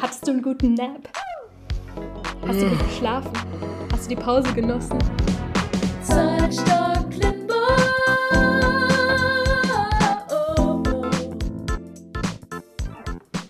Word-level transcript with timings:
Hattest 0.00 0.26
du 0.26 0.30
einen 0.30 0.40
guten 0.42 0.72
Nap? 0.74 1.10
Hast 2.46 2.60
du 2.60 2.70
gut 2.70 2.88
geschlafen? 2.88 3.32
Hast 3.92 4.10
du 4.10 4.14
die 4.14 4.22
Pause 4.22 4.50
genossen? 4.54 4.98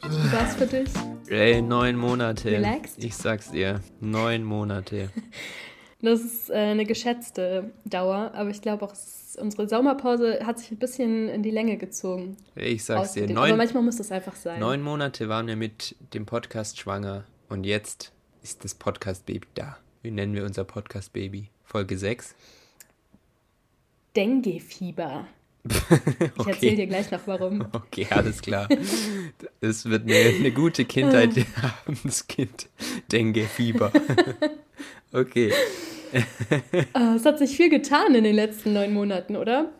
Wie 0.09 0.33
war's 0.33 0.55
für 0.57 0.67
dich? 0.67 0.89
Ey, 1.29 1.63
neun 1.63 1.95
Monate. 1.97 2.51
Relaxed? 2.51 3.05
Ich 3.05 3.17
sag's 3.17 3.53
dir. 3.53 3.81
Neun 4.01 4.43
Monate. 4.43 5.11
Das 6.03 6.21
ist 6.21 6.49
äh, 6.49 6.55
eine 6.55 6.87
geschätzte 6.87 7.75
Dauer, 7.85 8.31
aber 8.33 8.49
ich 8.49 8.63
glaube 8.63 8.87
auch, 8.87 8.93
es, 8.95 9.20
unsere 9.41 9.69
Sommerpause 9.69 10.41
hat 10.47 10.59
sich 10.59 10.71
ein 10.71 10.79
bisschen 10.79 11.29
in 11.29 11.43
die 11.43 11.51
Länge 11.51 11.77
gezogen. 11.77 12.37
Ich 12.55 12.85
sag's 12.85 13.13
dir. 13.15 13.21
Ausgedehnt. 13.23 13.39
aber 13.39 13.49
Neun, 13.49 13.57
manchmal 13.57 13.83
muss 13.83 13.97
das 13.97 14.13
einfach 14.13 14.37
sein. 14.37 14.61
neun 14.61 14.83
Monate 14.83 15.29
waren 15.29 15.47
wir 15.47 15.57
mit 15.57 15.97
dem 16.15 16.27
Podcast 16.27 16.79
schwanger. 16.79 17.25
Und 17.49 17.65
jetzt 17.65 18.13
ist 18.43 18.65
das 18.65 18.75
Podcast-Baby 18.75 19.47
da. 19.55 19.77
Wie 20.03 20.11
nennen 20.11 20.35
wir 20.35 20.45
unser 20.45 20.65
Podcast-Baby? 20.65 21.49
Folge 21.65 21.99
6? 21.99 22.35
Dengue-Fieber. 24.17 25.27
Ich 25.63 26.39
Okay. 26.39 26.51
erzähle 26.53 26.77
dir 26.77 26.87
gleich 26.87 27.11
noch 27.11 27.21
warum. 27.27 27.67
Okay, 27.73 28.07
alles 28.11 28.41
klar. 28.41 28.67
Es 29.61 29.85
wird 29.85 30.05
eine, 30.05 30.15
eine 30.39 30.53
gute 30.53 30.87
Kindheit 30.87 31.35
haben, 31.63 31.99
das 32.03 32.27
Kind. 32.27 32.69
Dengue, 33.13 33.45
Fieber. 33.45 33.93
Okay. 35.13 35.53
Äh, 36.95 37.15
es 37.17 37.25
hat 37.25 37.39
sich 37.39 37.57
viel 37.57 37.71
getan 37.71 38.15
in 38.15 38.25
den 38.25 38.35
letzten 38.35 38.73
neun 38.73 38.93
Monaten, 38.93 39.37
oder? 39.37 39.71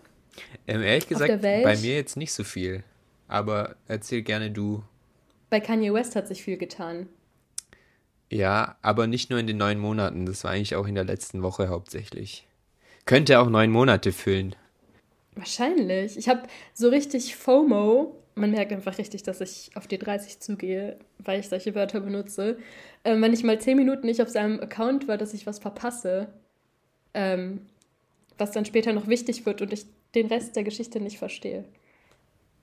Ähm, 0.67 0.83
ehrlich 0.83 1.09
gesagt, 1.09 1.43
bei 1.43 1.77
mir 1.77 1.95
jetzt 1.95 2.17
nicht 2.17 2.33
so 2.33 2.45
viel. 2.45 2.85
Aber 3.29 3.77
erzähl 3.87 4.23
gerne 4.23 4.51
du. 4.51 4.83
Bei 5.51 5.61
Kanye 5.61 5.93
West 5.93 6.17
hat 6.17 6.29
sich 6.29 6.43
viel 6.43 6.57
getan. 6.57 7.09
Ja, 8.31 8.77
aber 8.83 9.07
nicht 9.07 9.31
nur 9.31 9.41
in 9.41 9.47
den 9.47 9.57
neun 9.57 9.79
Monaten. 9.79 10.27
Das 10.27 10.45
war 10.45 10.53
eigentlich 10.53 10.77
auch 10.77 10.87
in 10.87 10.95
der 10.95 11.05
letzten 11.05 11.43
Woche 11.43 11.69
hauptsächlich. 11.69 12.47
Könnte 13.05 13.41
auch 13.41 13.49
neun 13.51 13.71
Monate 13.71 14.13
füllen. 14.13 14.55
Wahrscheinlich. 15.35 16.17
Ich 16.17 16.29
habe 16.29 16.43
so 16.75 16.89
richtig 16.89 17.35
FOMO. 17.35 18.17
Man 18.37 18.53
merkt 18.53 18.73
einfach 18.73 18.99
richtig, 18.99 19.25
dass 19.25 19.41
ich 19.41 19.71
auf 19.75 19.89
die 19.89 19.99
30 19.99 20.41
zugehe, 20.41 20.99
weil 21.19 21.41
ich 21.41 21.49
solche 21.49 21.75
Wörter 21.75 22.01
benutze. 22.01 22.59
Ähm, 23.05 23.23
wenn 23.23 23.33
ich 23.33 23.43
mal 23.43 23.61
10 23.61 23.77
Minuten 23.77 24.07
nicht 24.07 24.21
auf 24.21 24.29
seinem 24.29 24.61
Account 24.61 25.09
war, 25.09 25.17
dass 25.17 25.35
ich 25.35 25.47
was 25.47 25.59
verpasse, 25.59 26.29
ähm, 27.15 27.61
was 28.39 28.53
dann 28.53 28.65
später 28.65 28.93
noch 28.93 29.07
wichtig 29.09 29.47
wird 29.47 29.63
und 29.63 29.73
ich 29.73 29.87
den 30.15 30.27
Rest 30.27 30.57
der 30.57 30.65
Geschichte 30.65 31.01
nicht 31.01 31.19
verstehe. 31.19 31.65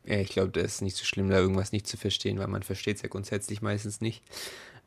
Ja, 0.06 0.20
ich 0.20 0.30
glaube, 0.30 0.52
das 0.52 0.76
ist 0.76 0.82
nicht 0.82 0.96
so 0.96 1.06
schlimm, 1.06 1.30
da 1.30 1.38
irgendwas 1.38 1.72
nicht 1.72 1.88
zu 1.88 1.98
verstehen, 1.98 2.40
weil 2.40 2.48
man 2.48 2.64
versteht 2.64 2.98
es 2.98 3.02
ja 3.02 3.10
grundsätzlich 3.10 3.62
meistens 3.62 4.00
nicht. 4.00 4.24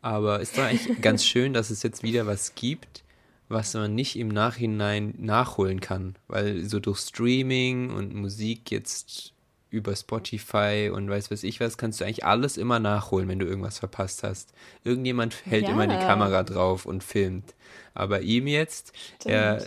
Aber 0.02 0.40
es 0.40 0.56
war 0.56 0.66
eigentlich 0.66 1.00
ganz 1.02 1.24
schön, 1.24 1.52
dass 1.52 1.70
es 1.70 1.82
jetzt 1.82 2.02
wieder 2.02 2.26
was 2.26 2.54
gibt, 2.54 3.04
was 3.48 3.74
man 3.74 3.94
nicht 3.94 4.16
im 4.16 4.28
Nachhinein 4.28 5.14
nachholen 5.18 5.80
kann. 5.80 6.16
Weil 6.28 6.64
so 6.64 6.80
durch 6.80 7.00
Streaming 7.00 7.90
und 7.90 8.14
Musik 8.14 8.70
jetzt 8.70 9.34
über 9.70 9.94
Spotify 9.94 10.90
und 10.92 11.08
weiß 11.08 11.30
was 11.30 11.42
ich 11.44 11.60
was, 11.60 11.78
kannst 11.78 12.00
du 12.00 12.04
eigentlich 12.04 12.24
alles 12.24 12.56
immer 12.56 12.78
nachholen, 12.80 13.28
wenn 13.28 13.38
du 13.38 13.46
irgendwas 13.46 13.78
verpasst 13.78 14.22
hast. 14.22 14.52
Irgendjemand 14.84 15.44
hält 15.46 15.66
Ja. 15.68 15.72
immer 15.72 15.86
die 15.86 15.96
Kamera 15.96 16.42
drauf 16.42 16.86
und 16.86 17.04
filmt. 17.04 17.54
Aber 17.94 18.20
ihm 18.22 18.46
jetzt, 18.46 18.92
er 19.24 19.64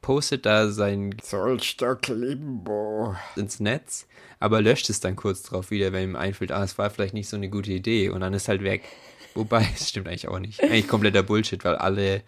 postet 0.00 0.44
da 0.46 0.68
sein 0.70 1.16
Zollstock 1.22 2.08
Limbo. 2.08 3.16
ins 3.36 3.58
Netz, 3.60 4.06
aber 4.38 4.60
löscht 4.60 4.90
es 4.90 5.00
dann 5.00 5.16
kurz 5.16 5.42
drauf 5.42 5.70
wieder, 5.70 5.92
wenn 5.92 6.10
ihm 6.10 6.16
einfällt, 6.16 6.52
ah, 6.52 6.62
es 6.62 6.76
war 6.76 6.90
vielleicht 6.90 7.14
nicht 7.14 7.28
so 7.28 7.36
eine 7.36 7.48
gute 7.48 7.72
Idee 7.72 8.10
und 8.10 8.20
dann 8.20 8.34
ist 8.34 8.48
halt 8.48 8.62
weg. 8.62 8.82
Wobei, 9.34 9.66
es 9.74 9.88
stimmt 9.88 10.06
eigentlich 10.08 10.28
auch 10.28 10.38
nicht. 10.38 10.62
Eigentlich 10.62 10.88
kompletter 10.88 11.22
Bullshit, 11.22 11.64
weil 11.64 11.76
alle, 11.76 12.22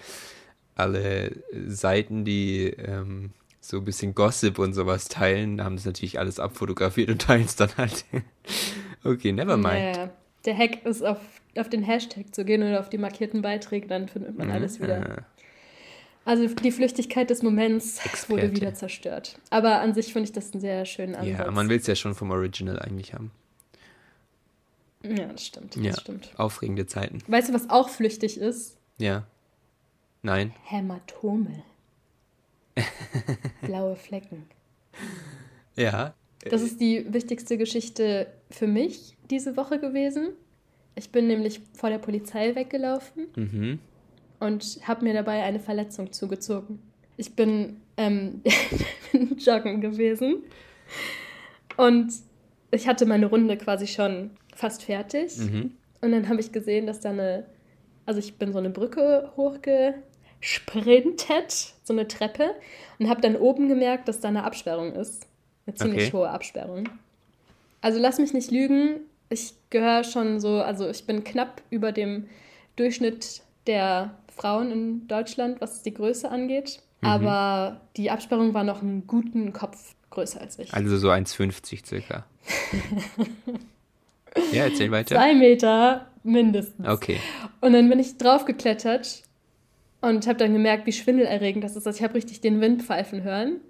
alle 0.75 1.33
Seiten, 1.69 2.25
die 2.25 2.69
ähm, 2.71 3.31
so 3.69 3.79
ein 3.79 3.85
bisschen 3.85 4.15
Gossip 4.15 4.59
und 4.59 4.75
sowas 4.75 5.09
teilen, 5.09 5.63
haben 5.63 5.77
das 5.77 5.85
natürlich 5.85 6.19
alles 6.19 6.39
abfotografiert 6.39 7.11
und 7.11 7.23
teilen 7.23 7.45
es 7.45 7.57
dann 7.57 7.71
halt. 7.77 8.05
okay, 9.05 9.33
never 9.33 9.57
mind. 9.57 9.97
Ja, 9.97 10.11
der 10.45 10.57
Hack 10.57 10.85
ist 10.87 11.03
auf, 11.05 11.19
auf 11.57 11.69
den 11.69 11.83
Hashtag 11.83 12.35
zu 12.35 12.45
gehen 12.45 12.63
oder 12.63 12.81
auf 12.81 12.89
die 12.91 12.99
markierten 12.99 13.43
Beiträge, 13.43 13.87
dann 13.89 14.09
findet 14.09 14.39
man 14.39 14.51
alles 14.51 14.81
wieder. 14.81 15.25
Also 16.25 16.47
die 16.49 16.73
Flüchtigkeit 16.73 17.31
des 17.31 17.43
Moments 17.45 17.99
wurde 18.29 18.43
Experte. 18.43 18.57
wieder 18.57 18.75
zerstört. 18.75 19.39
Aber 19.51 19.81
an 19.81 19.95
sich 19.95 20.13
finde 20.13 20.25
ich 20.27 20.33
das 20.33 20.53
einen 20.53 20.61
sehr 20.61 20.85
schönen 20.85 21.15
Ansatz. 21.15 21.39
ja, 21.39 21.51
man 21.53 21.69
will 21.69 21.79
es 21.79 21.87
ja 21.87 21.95
schon 21.95 22.15
vom 22.17 22.33
Original 22.33 22.81
eigentlich 22.81 23.15
haben. 23.15 23.31
Ja, 25.05 25.27
das 25.27 25.47
stimmt. 25.47 25.77
Das 25.77 25.83
Ja, 25.85 25.93
stimmt. 26.01 26.31
aufregende 26.37 26.87
Zeiten. 26.87 27.23
Weißt 27.29 27.49
du, 27.49 27.55
was 27.55 27.71
auch 27.71 27.89
flüchtig 27.89 28.39
ist? 28.39 28.77
Ja. 28.99 29.25
Nein. 30.23 30.53
Hämatome. 30.65 31.63
Blaue 33.63 33.97
Flecken. 33.97 34.45
Ja. 35.77 36.15
Das 36.49 36.63
ist 36.63 36.81
die 36.81 37.13
wichtigste 37.13 37.59
Geschichte 37.59 38.29
für 38.51 38.67
mich 38.67 39.17
diese 39.31 39.57
Woche 39.57 39.79
gewesen. 39.81 40.29
Ich 40.95 41.11
bin 41.11 41.27
nämlich 41.27 41.61
vor 41.75 41.91
der 41.91 41.99
Polizei 41.99 42.55
weggelaufen 42.55 43.27
Mhm. 43.35 43.79
und 44.41 44.79
habe 44.87 45.05
mir 45.05 45.13
dabei 45.15 45.43
eine 45.43 45.61
Verletzung 45.61 46.13
zugezogen. 46.13 46.81
Ich 47.17 47.35
bin, 47.35 47.81
ähm, 47.97 48.43
bin 49.13 49.37
joggen 49.39 49.81
gewesen 49.81 50.45
und 51.77 52.13
ich 52.71 52.87
hatte 52.87 53.07
meine 53.07 53.27
Runde 53.27 53.57
quasi 53.57 53.87
schon 53.87 54.31
fast 54.55 54.83
fertig. 54.85 55.37
Mhm. 55.39 55.73
Und 56.01 56.13
dann 56.13 56.29
habe 56.29 56.41
ich 56.41 56.53
gesehen, 56.53 56.87
dass 56.87 57.01
da 57.01 57.11
eine, 57.11 57.47
also 58.05 58.21
ich 58.21 58.37
bin 58.39 58.53
so 58.53 58.59
eine 58.59 58.71
Brücke 58.71 59.33
hochgesprintet, 60.47 61.75
so 61.83 61.93
eine 61.93 62.09
Treppe, 62.09 62.55
und 62.99 63.09
habe 63.09 63.21
dann 63.21 63.37
oben 63.37 63.69
gemerkt, 63.69 64.09
dass 64.09 64.21
da 64.21 64.29
eine 64.29 64.45
Absperrung 64.45 64.93
ist. 64.93 65.27
Eine 65.67 65.75
ziemlich 65.75 66.09
Okay. 66.09 66.13
hohe 66.13 66.31
Absperrung. 66.31 66.89
Also 67.81 67.99
lass 67.99 68.19
mich 68.19 68.33
nicht 68.33 68.51
lügen, 68.51 69.01
ich 69.29 69.55
gehöre 69.71 70.05
schon 70.05 70.41
so, 70.41 70.61
also 70.61 70.89
ich 70.89 71.07
bin 71.07 71.25
knapp 71.25 71.63
über 71.71 71.93
dem 71.93 72.29
Durchschnitt 72.77 73.43
der 73.67 74.15
Frauen 74.35 74.71
in 74.71 75.09
Deutschland, 75.09 75.61
was 75.61 75.83
die 75.83 75.93
Größe 75.93 76.31
angeht. 76.31 76.81
Mhm. 77.01 77.09
Aber 77.09 77.81
die 77.97 78.11
Absperrung 78.11 78.55
war 78.55 78.65
noch 78.65 78.83
einen 78.83 79.07
guten 79.07 79.53
Kopf 79.53 79.95
größer 80.11 80.41
als 80.41 80.59
ich. 80.59 80.73
Also 80.73 80.97
so 80.97 81.11
1,50 81.11 81.85
circa. 81.85 82.25
ja, 84.53 84.65
erzähl 84.65 84.91
weiter. 84.91 85.17
Zwei 85.17 85.35
Meter 85.35 86.07
mindestens. 86.23 86.87
Okay. 86.87 87.19
Und 87.61 87.73
dann 87.73 87.89
bin 87.89 87.99
ich 87.99 88.17
draufgeklettert 88.17 89.25
und 90.07 90.27
habe 90.27 90.39
dann 90.39 90.53
gemerkt, 90.53 90.87
wie 90.87 90.93
schwindelerregend 90.93 91.65
das 91.65 91.77
ist. 91.77 91.87
Also 91.87 91.99
ich 91.99 92.03
habe 92.03 92.15
richtig 92.15 92.41
den 92.41 92.61
Wind 92.61 92.83
pfeifen 92.83 93.23
hören. 93.23 93.61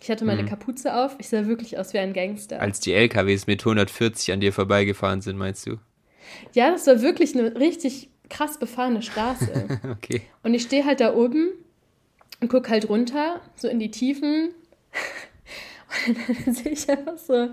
Ich 0.00 0.10
hatte 0.10 0.24
meine 0.24 0.44
Kapuze 0.44 0.94
auf. 0.94 1.16
Ich 1.18 1.28
sah 1.28 1.46
wirklich 1.46 1.78
aus 1.78 1.94
wie 1.94 1.98
ein 1.98 2.12
Gangster. 2.12 2.56
Mhm. 2.56 2.62
Als 2.62 2.80
die 2.80 2.92
LKWs 2.92 3.46
mit 3.46 3.62
140 3.62 4.32
an 4.32 4.40
dir 4.40 4.52
vorbeigefahren 4.52 5.20
sind, 5.20 5.38
meinst 5.38 5.66
du? 5.66 5.78
ja, 6.52 6.70
das 6.70 6.86
war 6.86 7.02
wirklich 7.02 7.36
eine 7.36 7.56
richtig 7.56 8.08
krass 8.28 8.58
befahrene 8.58 9.02
Straße. 9.02 9.80
Okay. 9.90 10.22
und 10.42 10.54
ich 10.54 10.62
stehe 10.62 10.84
halt 10.84 11.00
da 11.00 11.14
oben 11.14 11.52
und 12.40 12.48
gucke 12.48 12.70
halt 12.70 12.88
runter, 12.88 13.40
so 13.56 13.68
in 13.68 13.78
die 13.78 13.90
Tiefen. 13.90 14.50
Und 16.08 16.16
dann 16.44 16.54
sehe 16.54 16.72
ich 16.72 16.90
einfach 16.90 17.16
so 17.16 17.50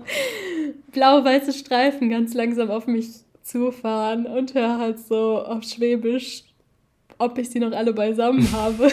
blau-weiße 0.90 1.52
Streifen 1.52 2.10
ganz 2.10 2.34
langsam 2.34 2.70
auf 2.70 2.88
mich 2.88 3.08
zufahren 3.44 4.26
und 4.26 4.54
höre 4.54 4.78
halt 4.78 4.98
so 4.98 5.38
auf 5.38 5.62
Schwäbisch, 5.62 6.42
ob 7.18 7.38
ich 7.38 7.50
sie 7.50 7.60
noch 7.60 7.72
alle 7.72 7.92
beisammen 7.92 8.50
habe. 8.52 8.90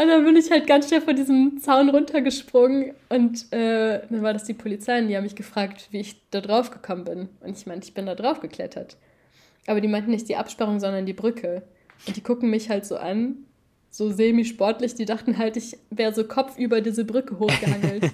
Und 0.00 0.08
dann 0.08 0.24
bin 0.24 0.36
ich 0.36 0.50
halt 0.50 0.66
ganz 0.66 0.88
schnell 0.88 1.00
von 1.00 1.16
diesem 1.16 1.58
Zaun 1.60 1.90
runtergesprungen 1.90 2.94
und 3.08 3.52
äh, 3.52 4.00
dann 4.08 4.22
war 4.22 4.32
das 4.32 4.44
die 4.44 4.54
Polizei 4.54 4.98
und 4.98 5.08
die 5.08 5.16
haben 5.16 5.24
mich 5.24 5.34
gefragt, 5.34 5.88
wie 5.90 6.00
ich 6.00 6.16
da 6.30 6.40
drauf 6.40 6.70
gekommen 6.70 7.04
bin. 7.04 7.28
Und 7.40 7.58
ich 7.58 7.66
meinte, 7.66 7.86
ich 7.86 7.94
bin 7.94 8.06
da 8.06 8.14
drauf 8.14 8.40
geklettert. 8.40 8.96
Aber 9.66 9.80
die 9.80 9.88
meinten 9.88 10.10
nicht 10.10 10.28
die 10.28 10.36
Absperrung, 10.36 10.80
sondern 10.80 11.06
die 11.06 11.12
Brücke. 11.12 11.62
Und 12.06 12.16
die 12.16 12.22
gucken 12.22 12.50
mich 12.50 12.70
halt 12.70 12.86
so 12.86 12.96
an, 12.96 13.44
so 13.90 14.10
semi-sportlich. 14.10 14.94
Die 14.94 15.04
dachten 15.04 15.36
halt, 15.38 15.56
ich 15.56 15.76
wäre 15.90 16.14
so 16.14 16.24
Kopf 16.24 16.56
über 16.56 16.80
diese 16.80 17.04
Brücke 17.04 17.38
hochgehangelt. 17.38 18.10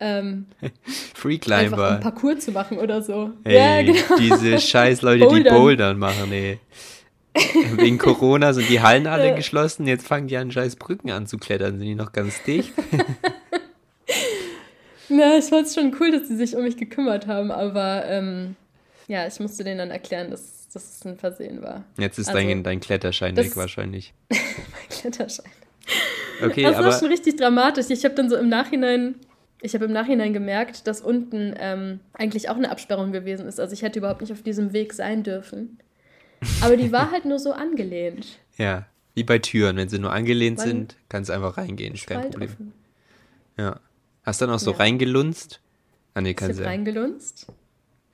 Ähm, 0.00 0.46
Free 1.14 1.34
einfach 1.34 1.54
um 1.56 1.68
Climber. 1.68 1.98
Parcours 2.02 2.44
zu 2.44 2.52
machen 2.52 2.78
oder 2.78 3.02
so. 3.02 3.30
Ey, 3.44 3.56
ja, 3.56 3.82
genau. 3.82 4.16
diese 4.18 4.58
scheiß 4.60 5.02
Leute, 5.02 5.20
die 5.20 5.26
Bouldern. 5.26 5.54
Bouldern 5.54 5.98
machen, 5.98 6.32
ey. 6.32 6.58
Wegen 7.74 7.98
Corona 7.98 8.54
sind 8.54 8.68
die 8.70 8.80
Hallen 8.80 9.06
alle 9.06 9.34
geschlossen, 9.36 9.86
jetzt 9.86 10.06
fangen 10.06 10.26
die 10.28 10.36
an, 10.38 10.50
scheiß 10.50 10.76
Brücken 10.76 11.10
anzuklettern. 11.10 11.78
Sind 11.78 11.86
die 11.86 11.94
noch 11.94 12.12
ganz 12.12 12.42
dicht? 12.44 12.72
Ja, 15.08 15.36
ich 15.38 15.44
fand 15.44 15.66
es 15.66 15.74
schon 15.74 15.94
cool, 16.00 16.10
dass 16.10 16.28
sie 16.28 16.36
sich 16.36 16.56
um 16.56 16.62
mich 16.62 16.76
gekümmert 16.76 17.26
haben, 17.26 17.50
aber 17.50 18.04
ähm, 18.06 18.56
ja, 19.06 19.26
ich 19.26 19.38
musste 19.38 19.64
denen 19.64 19.78
dann 19.78 19.90
erklären, 19.90 20.30
dass, 20.30 20.68
dass 20.72 20.96
es 20.98 21.06
ein 21.06 21.16
Versehen 21.16 21.62
war. 21.62 21.84
Jetzt 21.98 22.18
ist 22.18 22.28
Also, 22.28 22.40
dein, 22.40 22.62
dein 22.62 22.80
Kletterschein 22.80 23.36
weg 23.36 23.56
wahrscheinlich. 23.56 24.14
Mein 24.30 24.40
Kletterschein. 24.90 25.46
Okay, 26.42 26.62
das 26.64 26.74
war 26.74 26.86
aber 26.86 26.98
schon 26.98 27.08
richtig 27.08 27.36
dramatisch. 27.36 27.86
Ich 27.90 28.04
habe 28.04 28.14
dann 28.14 28.28
so 28.28 28.36
im 28.36 28.48
Nachhinein 28.48 29.14
Ich 29.62 29.74
habe 29.74 29.86
im 29.86 29.92
Nachhinein 29.92 30.32
gemerkt, 30.32 30.86
dass 30.86 31.00
unten 31.00 31.54
ähm, 31.58 32.00
eigentlich 32.12 32.48
auch 32.48 32.56
eine 32.56 32.70
Absperrung 32.70 33.12
gewesen 33.12 33.46
ist. 33.46 33.58
Also 33.58 33.72
ich 33.72 33.82
hätte 33.82 33.98
überhaupt 33.98 34.20
nicht 34.20 34.32
auf 34.32 34.42
diesem 34.42 34.72
Weg 34.72 34.92
sein 34.92 35.22
dürfen. 35.22 35.78
Aber 36.60 36.76
die 36.76 36.92
war 36.92 37.10
halt 37.10 37.24
nur 37.24 37.38
so 37.38 37.52
angelehnt. 37.52 38.26
Ja, 38.58 38.86
wie 39.12 39.22
bei 39.22 39.38
Türen. 39.38 39.76
Wenn 39.76 39.90
sie 39.90 39.98
nur 39.98 40.14
angelehnt 40.14 40.56
Weil 40.56 40.68
sind, 40.68 40.96
kannst 41.10 41.28
du 41.28 41.34
einfach 41.34 41.58
reingehen. 41.58 41.92
Ist 41.92 42.06
kein 42.06 42.22
Problem. 42.22 42.48
Offen. 42.48 42.72
Ja. 43.58 43.80
Hast 44.22 44.40
du 44.40 44.46
dann 44.46 44.54
auch 44.54 44.58
so 44.58 44.70
ja. 44.70 44.78
reingelunzt? 44.78 45.60
Ah, 46.14 46.22
nee, 46.22 46.32
kannst 46.32 46.58
ich 46.58 46.64
habe 46.64 46.70
reingelunzt. 46.70 47.52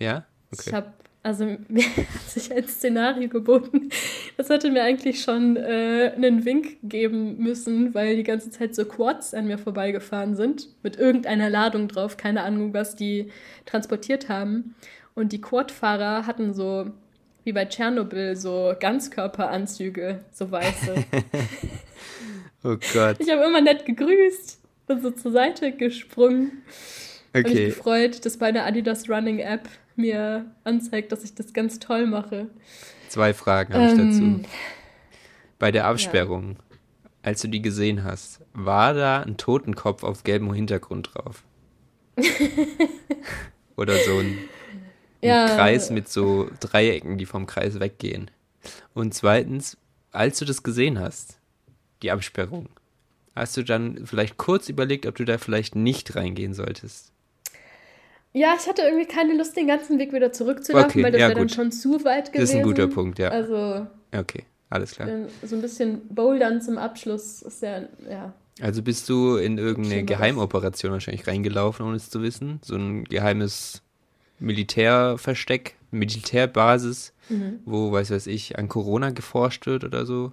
Ja? 0.00 0.27
Okay. 0.50 0.65
Ich 0.67 0.75
habe 0.75 0.93
also 1.22 1.44
mir 1.69 1.84
hat 1.84 2.28
sich 2.28 2.52
ein 2.52 2.66
Szenario 2.66 3.28
geboten. 3.28 3.90
Das 4.36 4.48
hätte 4.48 4.70
mir 4.70 4.82
eigentlich 4.82 5.22
schon 5.22 5.56
äh, 5.56 6.12
einen 6.16 6.44
Wink 6.44 6.78
geben 6.82 7.38
müssen, 7.38 7.94
weil 7.94 8.16
die 8.16 8.22
ganze 8.24 8.50
Zeit 8.50 8.74
so 8.74 8.84
Quads 8.84 9.34
an 9.34 9.46
mir 9.46 9.58
vorbeigefahren 9.58 10.34
sind, 10.34 10.69
mit 10.82 10.96
irgendeiner 10.96 11.48
Ladung 11.48 11.88
drauf, 11.88 12.16
keine 12.16 12.42
Ahnung, 12.42 12.74
was 12.74 12.96
die 12.96 13.30
transportiert 13.66 14.28
haben. 14.28 14.74
Und 15.14 15.32
die 15.32 15.40
Quad-Fahrer 15.40 16.26
hatten 16.26 16.54
so, 16.54 16.90
wie 17.44 17.52
bei 17.52 17.66
Tschernobyl, 17.66 18.34
so 18.34 18.74
Ganzkörperanzüge, 18.78 20.20
so 20.32 20.50
weiße. 20.50 20.94
oh 22.64 22.76
Gott. 22.94 23.16
Ich 23.19 23.30
habe 23.30 23.44
immer 23.44 23.60
nett 23.60 23.84
gegrüßt, 23.84 24.60
bin 24.86 25.00
so 25.00 25.10
zur 25.10 25.32
Seite 25.32 25.72
gesprungen. 25.72 26.62
Okay. 27.34 27.46
Und 27.46 27.55
mich 27.55 27.75
gefreut, 27.76 28.26
dass 28.26 28.37
bei 28.37 28.52
der 28.52 28.67
Adidas 28.67 29.08
Running 29.08 29.38
App 29.38 29.69
mir 29.96 30.46
anzeigt, 30.64 31.12
dass 31.12 31.25
ich 31.25 31.34
das 31.34 31.52
ganz 31.52 31.79
toll 31.79 32.06
mache. 32.06 32.49
Zwei 33.08 33.34
Fragen 33.34 33.75
habe 33.75 33.84
ähm, 33.84 33.90
ich 33.90 34.17
dazu. 34.17 34.49
Bei 35.58 35.70
der 35.70 35.87
Absperrung, 35.87 36.50
ja. 36.50 37.11
als 37.23 37.40
du 37.43 37.49
die 37.49 37.62
gesehen 37.62 38.05
hast, 38.05 38.40
war 38.52 38.94
da 38.94 39.20
ein 39.20 39.37
Totenkopf 39.37 40.02
auf 40.02 40.25
gelbem 40.25 40.52
Hintergrund 40.52 41.11
drauf? 41.14 41.44
Oder 43.76 43.96
so 43.99 44.19
ein, 44.19 44.26
ein 44.26 44.38
ja. 45.23 45.46
Kreis 45.46 45.90
mit 45.90 46.08
so 46.08 46.50
Dreiecken, 46.61 47.17
die 47.17 47.26
vom 47.26 47.46
Kreis 47.46 47.81
weggehen. 47.81 48.31
Und 48.93 49.14
zweitens, 49.14 49.79
als 50.11 50.38
du 50.38 50.44
das 50.44 50.62
gesehen 50.62 50.99
hast, 50.99 51.38
die 52.02 52.11
Absperrung, 52.11 52.69
hast 53.34 53.56
du 53.56 53.62
dann 53.62 54.06
vielleicht 54.06 54.37
kurz 54.37 54.69
überlegt, 54.69 55.06
ob 55.06 55.14
du 55.14 55.25
da 55.25 55.38
vielleicht 55.38 55.75
nicht 55.75 56.14
reingehen 56.17 56.52
solltest? 56.52 57.12
Ja, 58.34 58.56
ich 58.58 58.67
hatte 58.67 58.82
irgendwie 58.82 59.06
keine 59.06 59.34
Lust, 59.37 59.56
den 59.56 59.67
ganzen 59.67 59.99
Weg 59.99 60.12
wieder 60.12 60.32
zurückzulaufen, 60.32 60.90
okay, 60.90 61.02
weil 61.02 61.12
das 61.12 61.20
ja, 61.20 61.29
wäre 61.29 61.38
dann 61.38 61.49
schon 61.50 61.70
zu 61.70 62.02
weit 62.05 62.32
gewesen. 62.32 62.40
Das 62.40 62.50
ist 62.50 62.56
ein 62.56 62.62
guter 62.62 62.87
Punkt, 62.87 63.19
ja. 63.19 63.29
Also. 63.29 63.87
Okay, 64.17 64.44
alles 64.70 64.93
klar. 64.93 65.08
So 65.43 65.56
ein 65.56 65.62
bisschen 65.62 66.00
Bouldern 66.08 66.62
zum 66.62 66.79
Abschluss 66.79 67.43
ist 67.43 67.62
ja, 67.62 67.82
ja. 68.08 68.32
Also 68.61 68.82
bist 68.82 69.08
du 69.08 69.37
in 69.37 69.58
irgendeine 69.58 70.05
Geheimoperation 70.05 70.93
wahrscheinlich 70.93 71.26
reingelaufen, 71.26 71.87
ohne 71.87 71.96
es 71.96 72.11
zu 72.11 72.23
wissen? 72.23 72.61
So 72.62 72.76
ein 72.76 73.05
geheimes 73.05 73.82
Militärversteck, 74.38 75.75
Militärbasis, 75.90 77.12
mhm. 77.29 77.61
wo, 77.64 77.93
weiß 77.93 78.11
weiß 78.11 78.26
ich, 78.26 78.58
an 78.58 78.69
Corona 78.69 79.11
geforscht 79.11 79.67
wird 79.67 79.84
oder 79.84 80.06
so? 80.06 80.32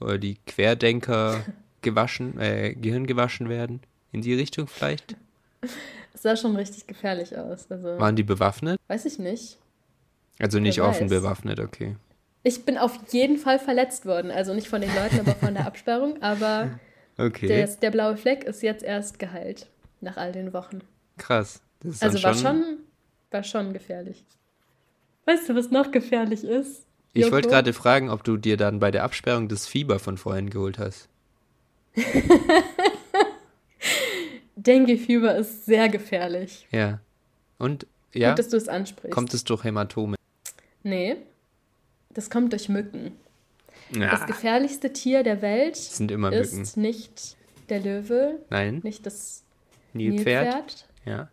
Oder 0.00 0.18
die 0.18 0.36
Querdenker 0.46 1.44
gewaschen, 1.82 2.38
äh, 2.38 2.74
Gehirn 2.74 3.06
gewaschen 3.06 3.48
werden? 3.48 3.80
In 4.12 4.22
die 4.22 4.34
Richtung 4.34 4.66
vielleicht? 4.66 5.16
Es 6.14 6.22
sah 6.22 6.36
schon 6.36 6.56
richtig 6.56 6.86
gefährlich 6.86 7.36
aus. 7.36 7.70
Also, 7.70 7.98
Waren 7.98 8.16
die 8.16 8.22
bewaffnet? 8.22 8.80
Weiß 8.88 9.04
ich 9.04 9.18
nicht. 9.18 9.58
Also 10.38 10.58
nicht 10.60 10.78
Wer 10.78 10.86
offen 10.86 11.10
weiß. 11.10 11.18
bewaffnet, 11.18 11.60
okay. 11.60 11.96
Ich 12.44 12.64
bin 12.64 12.78
auf 12.78 12.98
jeden 13.10 13.36
Fall 13.36 13.58
verletzt 13.58 14.06
worden. 14.06 14.30
Also 14.30 14.54
nicht 14.54 14.68
von 14.68 14.80
den 14.80 14.94
Leuten, 14.94 15.20
aber 15.20 15.34
von 15.34 15.54
der 15.54 15.66
Absperrung. 15.66 16.22
Aber 16.22 16.78
okay. 17.18 17.46
der, 17.48 17.66
der 17.66 17.90
blaue 17.90 18.16
Fleck 18.16 18.44
ist 18.44 18.62
jetzt 18.62 18.84
erst 18.84 19.18
geheilt. 19.18 19.68
Nach 20.00 20.16
all 20.16 20.32
den 20.32 20.52
Wochen. 20.52 20.80
Krass. 21.16 21.62
also 22.00 22.22
war 22.22 22.34
schon, 22.34 22.78
war 23.30 23.42
schon 23.42 23.72
gefährlich. 23.72 24.24
Weißt 25.26 25.48
du, 25.48 25.54
was 25.54 25.70
noch 25.70 25.90
gefährlich 25.90 26.44
ist? 26.44 26.86
Ich 27.14 27.30
wollte 27.30 27.48
gerade 27.48 27.72
fragen, 27.72 28.10
ob 28.10 28.24
du 28.24 28.36
dir 28.36 28.56
dann 28.56 28.80
bei 28.80 28.90
der 28.90 29.04
Absperrung 29.04 29.48
das 29.48 29.66
Fieber 29.66 29.98
von 29.98 30.18
vorhin 30.18 30.50
geholt 30.50 30.78
hast. 30.78 31.08
Dengue-Fieber 34.66 35.36
ist 35.36 35.66
sehr 35.66 35.88
gefährlich. 35.88 36.66
Ja. 36.70 37.00
Und, 37.58 37.86
ja? 38.12 38.30
Gut, 38.30 38.38
dass 38.38 38.48
du 38.48 38.56
es 38.56 38.68
ansprichst. 38.68 39.12
Kommt 39.12 39.34
es 39.34 39.44
durch 39.44 39.64
Hämatome? 39.64 40.16
Nee. 40.82 41.16
Das 42.10 42.30
kommt 42.30 42.52
durch 42.52 42.68
Mücken. 42.68 43.12
Ja. 43.90 44.10
Das 44.10 44.26
gefährlichste 44.26 44.92
Tier 44.92 45.22
der 45.22 45.42
Welt 45.42 45.76
sind 45.76 46.10
immer 46.10 46.32
ist 46.32 46.54
Mücken. 46.54 46.80
nicht 46.80 47.36
der 47.68 47.80
Löwe. 47.80 48.38
Nein. 48.50 48.80
Nicht 48.82 49.04
das 49.06 49.42
Nilpferd. 49.92 50.44
Nilpferd 50.44 50.88
ja. 51.04 51.28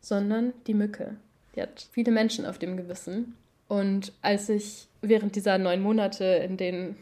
Sondern 0.00 0.52
die 0.66 0.74
Mücke. 0.74 1.16
Die 1.54 1.62
hat 1.62 1.88
viele 1.92 2.12
Menschen 2.12 2.44
auf 2.46 2.58
dem 2.58 2.76
Gewissen. 2.76 3.34
Und 3.68 4.12
als 4.22 4.48
ich 4.48 4.86
während 5.02 5.36
dieser 5.36 5.58
neun 5.58 5.82
Monate, 5.82 6.24
in 6.24 6.56
denen 6.56 6.96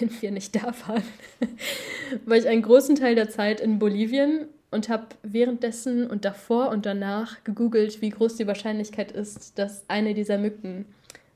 wir 0.20 0.30
nicht 0.30 0.54
da 0.54 0.74
waren, 0.86 1.02
war 2.26 2.36
ich 2.36 2.48
einen 2.48 2.62
großen 2.62 2.96
Teil 2.96 3.14
der 3.14 3.30
Zeit 3.30 3.60
in 3.60 3.78
Bolivien 3.78 4.46
und 4.70 4.88
habe 4.88 5.06
währenddessen 5.22 6.06
und 6.08 6.24
davor 6.24 6.68
und 6.68 6.86
danach 6.86 7.42
gegoogelt, 7.44 8.00
wie 8.02 8.10
groß 8.10 8.36
die 8.36 8.46
Wahrscheinlichkeit 8.46 9.12
ist, 9.12 9.58
dass 9.58 9.84
eine 9.88 10.14
dieser 10.14 10.38
Mücken 10.38 10.86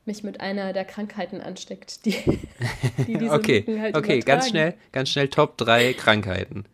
mich 0.07 0.23
mit 0.23 0.41
einer 0.41 0.73
der 0.73 0.85
Krankheiten 0.85 1.41
ansteckt, 1.41 2.05
die, 2.05 2.13
die 3.07 3.19
diese 3.19 3.33
okay, 3.33 3.65
Mücken 3.67 3.81
halt 3.81 3.97
Okay, 3.97 4.17
übertragen. 4.19 4.25
ganz 4.25 4.49
schnell, 4.49 4.75
ganz 4.93 5.09
schnell 5.09 5.29
Top 5.29 5.57
3 5.57 5.95
Krankheiten. 5.95 6.65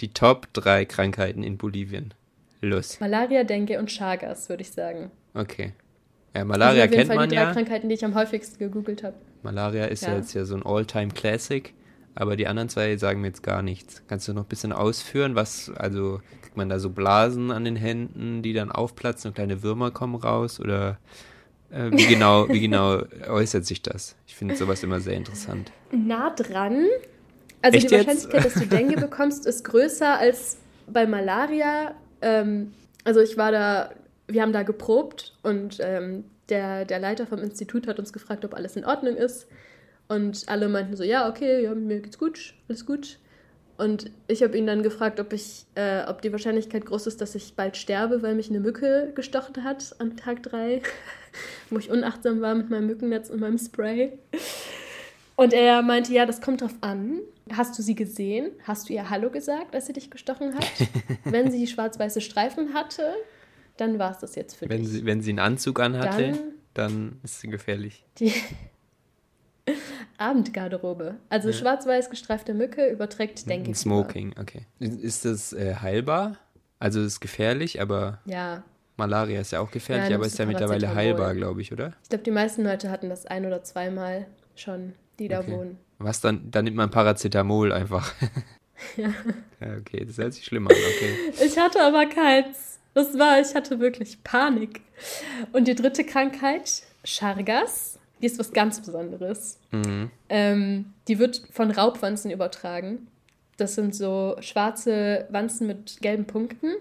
Die 0.00 0.08
Top 0.08 0.48
3 0.54 0.86
Krankheiten 0.86 1.42
in 1.42 1.58
Bolivien. 1.58 2.14
Los. 2.62 3.00
Malaria, 3.00 3.44
Dengue 3.44 3.78
und 3.78 3.90
Chagas, 3.90 4.48
würde 4.48 4.62
ich 4.62 4.70
sagen. 4.70 5.10
Okay. 5.34 5.72
Ja, 6.34 6.44
Malaria 6.44 6.86
kennt 6.86 7.08
Fall 7.08 7.16
man 7.16 7.28
die 7.28 7.34
drei 7.34 7.42
ja. 7.42 7.52
Krankheiten, 7.52 7.88
die 7.88 7.94
ich 7.94 8.04
am 8.04 8.14
häufigsten 8.14 8.58
gegoogelt 8.58 9.02
habe. 9.02 9.16
Malaria 9.42 9.86
ist 9.86 10.02
ja. 10.02 10.10
ja 10.10 10.16
jetzt 10.16 10.34
ja 10.34 10.44
so 10.44 10.54
ein 10.54 10.64
All-Time-Classic, 10.64 11.72
aber 12.14 12.36
die 12.36 12.46
anderen 12.46 12.68
zwei 12.68 12.96
sagen 12.96 13.20
mir 13.20 13.28
jetzt 13.28 13.42
gar 13.42 13.62
nichts. 13.62 14.02
Kannst 14.08 14.28
du 14.28 14.32
noch 14.32 14.42
ein 14.42 14.48
bisschen 14.48 14.72
ausführen, 14.72 15.34
was, 15.34 15.70
also 15.74 16.20
kriegt 16.42 16.56
man 16.56 16.68
da 16.68 16.78
so 16.78 16.90
Blasen 16.90 17.50
an 17.50 17.64
den 17.64 17.76
Händen, 17.76 18.42
die 18.42 18.52
dann 18.52 18.70
aufplatzen 18.70 19.28
und 19.28 19.34
kleine 19.34 19.62
Würmer 19.62 19.90
kommen 19.90 20.14
raus 20.14 20.60
oder 20.60 20.98
äh, 21.70 21.90
wie 21.90 22.06
genau, 22.08 22.48
wie 22.48 22.60
genau 22.60 23.02
äußert 23.28 23.64
sich 23.64 23.82
das? 23.82 24.16
Ich 24.26 24.36
finde 24.36 24.56
sowas 24.56 24.82
immer 24.82 25.00
sehr 25.00 25.14
interessant. 25.14 25.72
Nah 25.90 26.30
dran. 26.30 26.86
Also 27.62 27.76
Echt 27.76 27.90
die 27.90 27.96
Wahrscheinlichkeit, 27.96 28.44
dass 28.44 28.54
du 28.54 28.66
Dengue 28.66 28.96
bekommst, 29.00 29.46
ist 29.46 29.64
größer 29.64 30.18
als 30.18 30.58
bei 30.86 31.06
Malaria. 31.06 31.94
Ähm, 32.22 32.72
also 33.04 33.20
ich 33.20 33.36
war 33.36 33.52
da 33.52 33.90
wir 34.32 34.42
haben 34.42 34.52
da 34.52 34.62
geprobt 34.62 35.34
und 35.42 35.78
ähm, 35.80 36.24
der, 36.48 36.84
der 36.84 36.98
Leiter 36.98 37.26
vom 37.26 37.38
Institut 37.38 37.86
hat 37.86 37.98
uns 37.98 38.12
gefragt, 38.12 38.44
ob 38.44 38.54
alles 38.54 38.76
in 38.76 38.84
Ordnung 38.84 39.16
ist. 39.16 39.46
Und 40.08 40.48
alle 40.48 40.68
meinten 40.68 40.96
so, 40.96 41.04
ja, 41.04 41.28
okay, 41.28 41.62
ja, 41.62 41.74
mir 41.74 42.00
geht's 42.00 42.18
gut, 42.18 42.54
alles 42.68 42.84
gut. 42.84 43.18
Und 43.78 44.10
ich 44.26 44.42
habe 44.42 44.58
ihn 44.58 44.66
dann 44.66 44.82
gefragt, 44.82 45.20
ob, 45.20 45.32
ich, 45.32 45.64
äh, 45.74 46.02
ob 46.06 46.20
die 46.20 46.32
Wahrscheinlichkeit 46.32 46.84
groß 46.84 47.06
ist, 47.06 47.20
dass 47.20 47.34
ich 47.34 47.54
bald 47.54 47.76
sterbe, 47.76 48.20
weil 48.20 48.34
mich 48.34 48.50
eine 48.50 48.60
Mücke 48.60 49.12
gestochen 49.14 49.64
hat 49.64 49.94
an 49.98 50.16
Tag 50.16 50.42
3, 50.42 50.82
wo 51.70 51.78
ich 51.78 51.90
unachtsam 51.90 52.40
war 52.40 52.54
mit 52.54 52.68
meinem 52.68 52.88
Mückennetz 52.88 53.30
und 53.30 53.40
meinem 53.40 53.56
Spray. 53.56 54.18
Und 55.36 55.54
er 55.54 55.80
meinte, 55.80 56.12
ja, 56.12 56.26
das 56.26 56.42
kommt 56.42 56.60
drauf 56.60 56.74
an. 56.82 57.20
Hast 57.50 57.78
du 57.78 57.82
sie 57.82 57.94
gesehen? 57.94 58.50
Hast 58.64 58.88
du 58.88 58.92
ihr 58.92 59.08
Hallo 59.08 59.30
gesagt, 59.30 59.74
als 59.74 59.86
sie 59.86 59.94
dich 59.94 60.10
gestochen 60.10 60.54
hat? 60.54 60.66
Wenn 61.24 61.50
sie 61.50 61.66
schwarz-weiße 61.66 62.20
Streifen 62.20 62.74
hatte, 62.74 63.14
dann 63.80 63.98
war 63.98 64.12
es 64.12 64.18
das 64.18 64.34
jetzt 64.34 64.56
für 64.56 64.68
wenn 64.68 64.82
dich. 64.82 64.90
Sie, 64.90 65.06
wenn 65.06 65.22
sie 65.22 65.30
einen 65.30 65.38
Anzug 65.38 65.80
anhatte, 65.80 66.32
dann, 66.32 66.38
dann 66.74 67.20
ist 67.22 67.40
sie 67.40 67.48
gefährlich. 67.48 68.04
Die 68.18 68.32
Abendgarderobe. 70.18 71.16
Also 71.28 71.48
ja. 71.48 71.54
schwarz-weiß 71.54 72.10
gestreifte 72.10 72.54
Mücke 72.54 72.88
überträgt, 72.88 73.48
denke 73.48 73.70
ich. 73.70 73.78
Smoking, 73.78 74.34
okay. 74.38 74.66
Ist 74.78 75.24
das 75.24 75.52
äh, 75.52 75.76
heilbar? 75.76 76.36
Also 76.78 77.00
ist 77.00 77.20
gefährlich, 77.20 77.80
aber 77.80 78.20
ja. 78.24 78.62
Malaria 78.96 79.40
ist 79.40 79.52
ja 79.52 79.60
auch 79.60 79.70
gefährlich, 79.70 80.10
ja, 80.10 80.16
aber 80.16 80.26
ist 80.26 80.38
ja 80.38 80.46
mittlerweile 80.46 80.94
heilbar, 80.94 81.34
glaube 81.34 81.60
ich, 81.60 81.72
oder? 81.72 81.94
Ich 82.02 82.08
glaube, 82.08 82.24
die 82.24 82.30
meisten 82.30 82.62
Leute 82.62 82.90
hatten 82.90 83.08
das 83.08 83.26
ein 83.26 83.46
oder 83.46 83.62
zweimal 83.62 84.26
schon, 84.54 84.94
die 85.18 85.28
da 85.28 85.40
okay. 85.40 85.52
wohnen. 85.52 85.78
Was 85.98 86.20
dann? 86.20 86.50
Dann 86.50 86.64
nimmt 86.64 86.76
man 86.76 86.90
Paracetamol 86.90 87.72
einfach. 87.72 88.14
ja. 88.96 89.08
ja. 89.60 89.76
Okay, 89.78 90.04
das 90.06 90.18
hört 90.18 90.34
sich 90.34 90.44
schlimm 90.44 90.66
an, 90.66 90.72
okay. 90.74 91.44
Ich 91.44 91.58
hatte 91.58 91.82
aber 91.82 92.06
keins. 92.06 92.79
Das 92.94 93.18
war, 93.18 93.40
ich 93.40 93.54
hatte 93.54 93.80
wirklich 93.80 94.22
Panik. 94.24 94.80
Und 95.52 95.68
die 95.68 95.74
dritte 95.74 96.04
Krankheit, 96.04 96.82
Chargas, 97.04 97.98
die 98.20 98.26
ist 98.26 98.38
was 98.38 98.52
ganz 98.52 98.80
Besonderes. 98.80 99.58
Mhm. 99.70 100.10
Ähm, 100.28 100.92
die 101.08 101.18
wird 101.18 101.42
von 101.50 101.70
Raubwanzen 101.70 102.30
übertragen. 102.30 103.08
Das 103.56 103.74
sind 103.74 103.94
so 103.94 104.36
schwarze 104.40 105.26
Wanzen 105.30 105.66
mit 105.66 106.00
gelben 106.00 106.26
Punkten. 106.26 106.72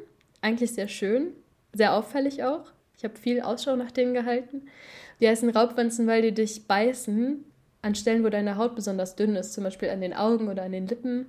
Eigentlich 0.41 0.73
sehr 0.73 0.87
schön, 0.87 1.33
sehr 1.73 1.93
auffällig 1.93 2.43
auch. 2.43 2.71
Ich 2.97 3.03
habe 3.03 3.17
viel 3.17 3.41
Ausschau 3.41 3.75
nach 3.75 3.91
denen 3.91 4.13
gehalten. 4.13 4.63
Die 5.19 5.27
heißen 5.27 5.49
Raubwanzen, 5.49 6.07
weil 6.07 6.21
die 6.21 6.33
dich 6.33 6.67
beißen 6.67 7.43
an 7.81 7.95
Stellen, 7.95 8.23
wo 8.23 8.29
deine 8.29 8.57
Haut 8.57 8.75
besonders 8.75 9.15
dünn 9.15 9.35
ist, 9.35 9.53
zum 9.53 9.63
Beispiel 9.63 9.89
an 9.89 10.01
den 10.01 10.13
Augen 10.13 10.49
oder 10.49 10.63
an 10.63 10.71
den 10.71 10.87
Lippen. 10.87 11.27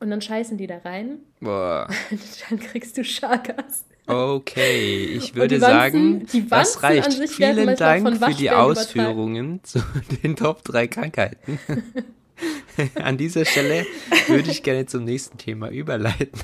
Und 0.00 0.10
dann 0.10 0.20
scheißen 0.20 0.56
die 0.56 0.66
da 0.66 0.78
rein. 0.78 1.18
Boah. 1.40 1.88
Dann 2.48 2.60
kriegst 2.60 2.96
du 2.96 3.04
Schargas. 3.04 3.84
Okay, 4.06 5.04
ich 5.04 5.34
würde 5.34 5.60
Wanzen- 5.60 6.26
sagen, 6.26 6.48
das 6.48 6.82
reicht. 6.82 7.12
Vielen 7.28 7.76
Dank 7.76 8.24
für 8.24 8.34
die 8.34 8.50
Ausführungen 8.50 9.60
zu 9.64 9.80
den 10.22 10.34
Top 10.34 10.64
3 10.64 10.86
Krankheiten. 10.86 11.58
An 12.94 13.18
dieser 13.18 13.44
Stelle 13.44 13.84
würde 14.28 14.50
ich 14.50 14.62
gerne 14.62 14.86
zum 14.86 15.04
nächsten 15.04 15.36
Thema 15.36 15.68
überleiten. 15.68 16.40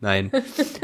Nein, 0.00 0.30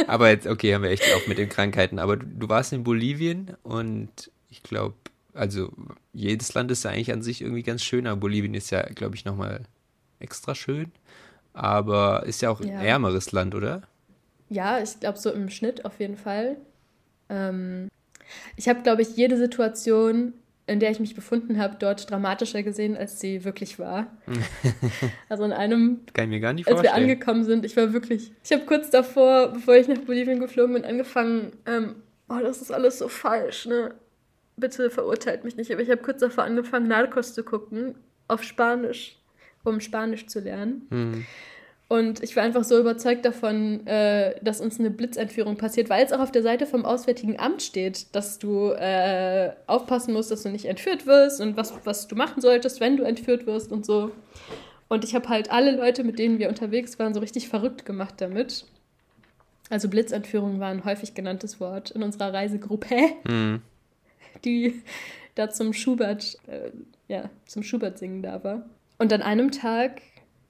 aber 0.07 0.29
jetzt, 0.29 0.47
okay, 0.47 0.75
haben 0.75 0.83
wir 0.83 0.91
echt 0.91 1.05
auch 1.15 1.27
mit 1.27 1.39
den 1.39 1.49
Krankheiten. 1.49 1.99
Aber 1.99 2.17
du, 2.19 2.27
du 2.27 2.49
warst 2.49 2.73
in 2.75 2.85
Bolivien 2.85 3.57
und 3.63 4.31
ich 4.51 4.63
glaube, 4.63 4.95
also 5.33 5.73
jedes 6.13 6.53
Land 6.55 6.71
ist 6.71 6.85
ja 6.85 6.91
eigentlich 6.91 7.13
an 7.13 7.23
sich 7.23 7.41
irgendwie 7.41 7.63
ganz 7.63 7.83
schön, 7.83 8.07
aber 8.07 8.21
Bolivien 8.21 8.55
ist 8.55 8.71
ja, 8.71 8.83
glaube 8.83 9.17
ich, 9.17 9.25
nochmal 9.25 9.63
extra 10.21 10.55
schön. 10.55 10.93
Aber 11.57 12.25
ist 12.27 12.43
ja 12.43 12.51
auch 12.51 12.61
ein 12.61 12.69
Ja. 12.69 12.83
ärmeres 12.83 13.33
Land, 13.33 13.55
oder? 13.55 13.83
Ja, 14.51 14.79
ich 14.81 15.01
glaube 15.01 15.19
so 15.19 15.33
im 15.33 15.49
Schnitt 15.49 15.85
auf 15.85 15.99
jeden 15.99 16.17
Fall. 16.17 16.57
Ähm, 17.31 17.89
ich 18.57 18.69
habe, 18.69 18.83
glaube 18.83 19.03
ich, 19.03 19.17
jede 19.17 19.37
Situation, 19.39 20.35
in 20.67 20.81
der 20.81 20.91
ich 20.91 21.01
mich 21.01 21.15
befunden 21.15 21.59
habe, 21.59 21.77
dort 21.79 22.11
dramatischer 22.11 22.63
gesehen, 22.63 22.97
als 22.97 23.21
sie 23.21 23.45
wirklich 23.45 23.79
war. 23.79 24.07
also 25.29 25.45
in 25.45 25.53
einem, 25.53 26.01
Kann 26.13 26.25
ich 26.25 26.31
mir 26.31 26.41
gar 26.41 26.53
nicht 26.53 26.69
als 26.69 26.83
wir 26.83 26.95
angekommen 26.95 27.45
sind, 27.45 27.65
ich 27.65 27.77
war 27.77 27.93
wirklich, 27.93 28.33
ich 28.45 28.53
habe 28.53 28.67
kurz 28.67 28.91
davor, 28.91 29.49
bevor 29.55 29.77
ich 29.77 29.89
nach 29.89 29.99
Bolivien 29.99 30.41
geflogen 30.41 30.75
bin, 30.75 30.85
angefangen, 30.85 31.53
ähm, 31.67 31.97
oh, 32.29 32.39
das 32.43 32.61
ist 32.61 32.71
alles 32.71 32.99
so 32.99 33.09
falsch, 33.09 33.67
ne? 33.67 33.95
Bitte 34.59 34.91
verurteilt 34.91 35.45
mich 35.45 35.57
nicht, 35.57 35.71
aber 35.73 35.83
ich 35.83 35.91
habe 35.91 36.03
kurz 36.03 36.21
davor 36.21 36.45
angefangen, 36.45 36.89
Narcos 36.89 37.33
zu 37.35 37.45
gucken, 37.45 37.95
auf 38.29 38.43
Spanisch, 38.43 39.17
um 39.67 39.81
Spanisch 39.81 40.27
zu 40.27 40.41
lernen. 40.41 40.87
Hm. 40.91 41.27
Und 41.89 42.21
ich 42.23 42.35
war 42.35 42.43
einfach 42.43 42.65
so 42.65 42.81
überzeugt 42.81 43.25
davon, 43.25 43.87
äh, 43.87 44.35
dass 44.43 44.61
uns 44.61 44.81
eine 44.81 44.91
Blitzentführung 44.91 45.57
passiert, 45.57 45.89
weil 45.89 46.05
es 46.05 46.13
auch 46.13 46.19
auf 46.19 46.33
der 46.33 46.43
Seite 46.43 46.67
vom 46.67 46.85
Auswärtigen 46.85 47.39
Amt 47.39 47.63
steht, 47.63 48.15
dass 48.17 48.41
du 48.41 48.71
äh, 48.71 49.53
aufpassen 49.69 50.13
musst, 50.13 50.33
dass 50.33 50.43
du 50.43 50.49
nicht 50.49 50.65
entführt 50.65 51.07
wirst 51.07 51.41
und 51.41 51.57
was, 51.57 51.73
was 51.85 52.09
du 52.09 52.17
machen 52.17 52.41
solltest, 52.41 52.81
wenn 52.81 52.97
du 52.97 53.05
entführt 53.05 53.47
wirst 53.47 53.71
und 53.71 53.87
so. 53.87 54.11
Und 54.89 55.05
ich 55.05 55.15
habe 55.15 55.29
halt 55.29 55.53
alle 55.53 55.77
Leute, 55.77 56.03
mit 56.03 56.19
denen 56.19 56.41
wir 56.41 56.49
unterwegs 56.49 56.99
waren, 56.99 57.15
so 57.15 57.21
richtig 57.21 57.49
verrückt 57.49 57.87
gemacht 57.87 58.15
damit. 58.19 58.65
Also 59.71 59.89
Blitzentführung 59.89 60.59
war 60.59 60.69
ein 60.69 60.85
häufig 60.85 61.15
genanntes 61.15 61.61
Wort 61.61 61.93
in 61.93 62.03
unserer 62.03 62.33
Reisegruppe, 62.33 62.97
Hm. 63.27 63.63
die 64.45 64.83
da 65.37 65.51
zum 65.51 65.73
Schubert, 65.73 66.39
äh, 66.49 66.71
ja, 67.07 67.31
zum 67.47 67.63
Schubert 67.63 67.99
singen 67.99 68.23
da 68.23 68.43
war. 68.43 68.65
Und 68.99 69.13
an 69.13 69.23
einem 69.23 69.51
Tag 69.51 70.03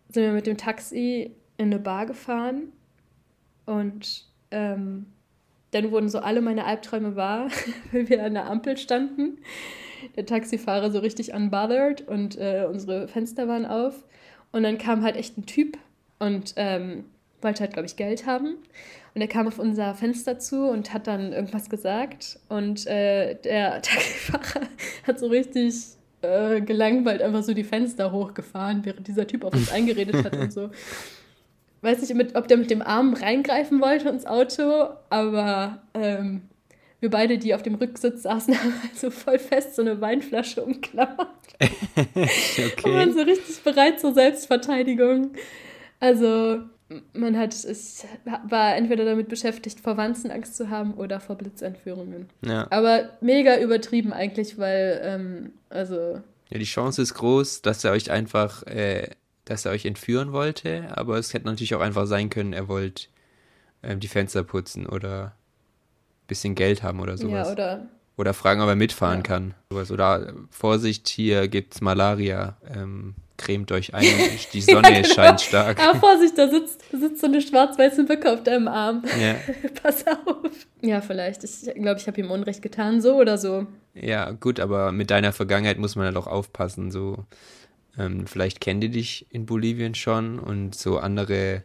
sind 0.09 0.23
wir 0.23 0.33
mit 0.33 0.47
dem 0.47 0.57
Taxi 0.57 1.33
in 1.57 1.67
eine 1.67 1.79
Bar 1.79 2.07
gefahren 2.07 2.73
und 3.65 4.25
ähm, 4.51 5.07
dann 5.73 5.91
wurden 5.91 6.09
so 6.09 6.21
alle 6.21 6.41
meine 6.41 6.65
Albträume 6.65 7.17
wahr, 7.17 7.49
weil 7.93 8.09
wir 8.09 8.25
an 8.25 8.35
der 8.35 8.47
Ampel 8.47 8.77
standen. 8.77 9.39
Der 10.15 10.27
Taxifahrer 10.27 10.91
so 10.91 11.01
richtig 11.01 11.35
unbothered 11.35 12.07
und 12.07 12.39
äh, 12.39 12.67
unsere 12.69 13.09
Fenster 13.09 13.49
waren 13.49 13.67
auf. 13.67 14.05
Und 14.53 14.63
dann 14.63 14.79
kam 14.79 15.03
halt 15.03 15.17
echt 15.17 15.37
ein 15.37 15.47
Typ 15.47 15.79
und 16.19 16.55
ähm, 16.57 17.05
wollte 17.43 17.61
halt, 17.61 17.73
glaube 17.73 17.87
ich, 17.87 17.97
Geld 17.97 18.27
haben. 18.27 18.57
Und 19.15 19.21
er 19.21 19.29
kam 19.29 19.49
auf 19.49 19.59
unser 19.59 19.95
Fenster 19.95 20.39
zu 20.39 20.69
und 20.69 20.93
hat 20.93 21.07
dann 21.07 21.33
irgendwas 21.33 21.69
gesagt. 21.69 22.39
Und 22.49 22.87
äh, 22.87 23.35
der 23.35 23.83
Taxifahrer 23.83 24.69
hat 25.07 25.19
so 25.19 25.27
richtig 25.27 25.97
äh, 26.27 26.61
gelangweilt 26.61 27.23
einfach 27.23 27.43
so 27.43 27.55
die 27.55 27.65
Fenster 27.65 28.13
hochgefahren, 28.13 28.85
während 28.85 29.07
dieser 29.07 29.27
Typ 29.27 29.45
auf 29.45 29.55
uns 29.55 29.71
eingeredet 29.71 30.25
hat 30.25 30.37
und 30.37 30.53
so. 30.53 30.71
Weiß 31.83 32.01
nicht, 32.01 32.15
mit, 32.15 32.35
ob 32.35 32.49
der 32.49 32.57
mit 32.57 32.71
dem 32.71 32.83
Arm 32.83 33.15
reingreifen 33.15 33.81
wollte 33.81 34.09
ins 34.09 34.27
Auto, 34.27 34.89
aber 35.11 35.83
ähm, 35.95 36.43
wir 37.01 37.11
beide, 37.11 37.39
die 37.39 37.55
auf 37.55 37.63
dem 37.63 37.75
Rücksitz 37.77 38.23
saßen, 38.23 38.59
haben 38.59 38.75
also 38.91 39.11
voll 39.11 39.39
fest 39.39 39.77
so 39.77 39.83
eine 39.83 40.01
Weinflasche 40.01 40.65
umklammert 40.65 41.29
und 41.61 42.85
waren 42.85 43.11
Okay. 43.11 43.13
so 43.13 43.23
richtig 43.23 43.63
bereit 43.63 44.01
zur 44.01 44.15
Selbstverteidigung. 44.15 45.33
Also 46.01 46.61
man 47.15 47.37
hat, 47.37 47.53
ich 47.55 48.05
war 48.49 48.77
entweder 48.77 49.05
damit 49.05 49.29
beschäftigt, 49.29 49.81
vor 49.81 49.97
Wanzen 49.97 50.31
Angst 50.31 50.57
zu 50.57 50.71
haben 50.71 50.95
oder 50.95 51.19
vor 51.21 51.37
Blitzentführungen. 51.37 52.27
Ja. 52.45 52.67
Aber 52.71 53.11
mega 53.21 53.59
übertrieben 53.59 54.13
eigentlich, 54.13 54.57
weil, 54.59 55.01
ähm, 55.03 55.53
also, 55.69 56.21
ja, 56.51 56.59
die 56.59 56.65
Chance 56.65 57.03
ist 57.03 57.15
groß, 57.15 57.63
dass 57.63 57.83
er 57.85 57.91
euch 57.93 58.11
einfach, 58.13 58.63
äh, 58.69 59.09
dass 59.45 59.65
er 59.65 59.73
euch 59.73 59.85
entführen 59.85 60.33
wollte, 60.33 60.85
aber 60.97 61.19
es 61.19 61.35
hätte 61.35 61.47
natürlich 61.47 61.75
auch 61.75 61.81
einfach 61.81 62.07
sein 62.07 62.31
können, 62.31 62.53
er 62.53 62.69
wollte 62.69 63.07
ähm, 63.83 63.99
die 63.99 64.09
Fenster 64.09 64.45
putzen 64.45 64.87
oder 64.87 65.25
ein 65.27 66.27
bisschen 66.29 66.55
Geld 66.55 66.83
haben 66.85 67.01
oder 67.01 67.17
sowas. 67.19 67.49
ja, 67.49 67.53
oder, 67.53 67.89
Oder 68.17 68.33
fragen, 68.33 68.61
ob 68.61 68.69
er 68.69 68.77
mitfahren 68.77 69.19
Ja. 69.19 69.23
kann. 69.23 69.55
Sowas. 69.71 69.91
Oder 69.91 70.29
äh, 70.29 70.33
Vorsicht, 70.51 71.09
hier 71.09 71.49
gibt's 71.49 71.81
Malaria. 71.81 72.57
Ähm, 72.73 73.15
cremt 73.37 73.73
euch 73.73 73.95
ein, 73.95 74.05
die 74.53 74.61
Sonne 74.61 75.03
genau. 75.03 75.15
scheint 75.15 75.41
stark. 75.41 75.81
aber 75.81 75.99
Vorsicht, 75.99 76.37
da 76.39 76.49
sitzt, 76.49 76.83
sitzt 76.91 77.21
so 77.21 77.27
eine 77.27 77.41
schwarz-weiße 77.41 78.05
Bücke 78.05 78.33
auf 78.33 78.43
deinem 78.43 78.69
Arm. 78.69 79.05
Ja. 79.21 79.37
Pass 79.83 80.05
auf. 80.07 80.51
Ja, 80.81 81.01
vielleicht. 81.01 81.45
Ich 81.45 81.63
glaube, 81.75 81.99
ich 81.99 82.07
habe 82.07 82.21
ihm 82.21 82.31
Unrecht 82.31 82.63
getan, 82.63 83.01
so 83.01 83.17
oder 83.17 83.39
so. 83.39 83.67
ja, 83.95 84.31
gut, 84.33 84.61
aber 84.61 84.93
mit 84.93 85.11
deiner 85.11 85.33
Vergangenheit 85.33 85.79
muss 85.79 85.97
man 85.97 86.07
halt 86.07 86.17
auch 86.17 86.27
aufpassen. 86.27 86.91
So, 86.91 87.25
ähm, 87.99 88.27
vielleicht 88.27 88.61
kennt 88.61 88.85
ihr 88.85 88.91
dich 88.91 89.27
in 89.31 89.47
Bolivien 89.47 89.95
schon 89.95 90.39
und 90.39 90.75
so 90.75 90.99
andere 90.99 91.63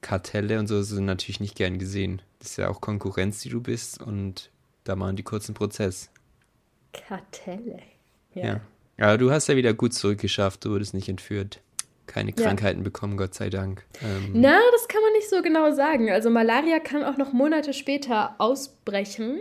Kartelle 0.00 0.58
und 0.58 0.66
so 0.66 0.82
sind 0.82 1.06
natürlich 1.06 1.40
nicht 1.40 1.56
gern 1.56 1.78
gesehen. 1.78 2.22
Das 2.38 2.50
ist 2.50 2.56
ja 2.58 2.68
auch 2.68 2.80
Konkurrenz, 2.80 3.40
die 3.40 3.48
du 3.48 3.60
bist 3.60 4.02
und 4.02 4.50
da 4.84 4.96
machen 4.96 5.16
die 5.16 5.22
kurzen 5.22 5.54
Prozess. 5.54 6.10
Kartelle. 6.92 7.80
Ja. 8.34 8.60
Aber 8.98 9.18
du 9.18 9.30
hast 9.30 9.48
ja 9.48 9.56
wieder 9.56 9.74
gut 9.74 9.92
zurückgeschafft, 9.94 10.64
du 10.64 10.70
wurdest 10.70 10.94
nicht 10.94 11.08
entführt. 11.08 11.60
Keine 12.06 12.30
Ja. 12.30 12.36
Krankheiten 12.36 12.82
bekommen, 12.82 13.16
Gott 13.16 13.34
sei 13.34 13.48
Dank. 13.50 13.84
Ähm, 14.02 14.30
Na, 14.34 14.58
das 14.72 14.88
kann 14.88 15.00
man 15.02 15.12
nicht 15.14 15.28
so 15.30 15.40
genau 15.42 15.72
sagen. 15.72 16.10
Also 16.10 16.30
Malaria 16.30 16.78
kann 16.78 17.02
auch 17.02 17.16
noch 17.16 17.32
Monate 17.32 17.72
später 17.72 18.34
ausbrechen. 18.38 19.38